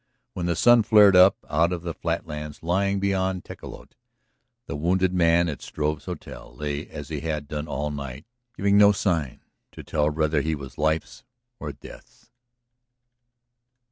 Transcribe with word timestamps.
When 0.33 0.47
the 0.47 0.55
sun 0.55 0.81
flared 0.81 1.15
up 1.15 1.37
out 1.47 1.71
of 1.71 1.83
the 1.83 1.93
flatlands 1.93 2.63
lying 2.63 2.99
beyond 2.99 3.45
Tecolote 3.45 3.93
the 4.65 4.75
wounded 4.75 5.13
man 5.13 5.47
at 5.47 5.61
Struve's 5.61 6.05
hotel 6.05 6.55
lay 6.55 6.87
as 6.89 7.09
he 7.09 7.19
had 7.19 7.47
done 7.47 7.67
all 7.67 7.91
night 7.91 8.25
giving 8.57 8.79
no 8.79 8.93
sign 8.93 9.41
to 9.73 9.83
tell 9.83 10.09
whether 10.09 10.41
he 10.41 10.55
was 10.55 10.79
life's 10.79 11.23
or 11.59 11.71
death's. 11.71 12.31